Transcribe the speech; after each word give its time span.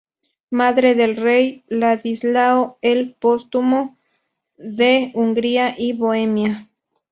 Madre 0.49 0.95
del 0.95 1.15
rey 1.15 1.63
Ladislao 1.69 2.79
el 2.81 3.13
Póstumo 3.13 3.99
de 4.57 5.11
Hungría 5.13 5.75
y 5.77 5.93
Bohemia. 5.93 6.71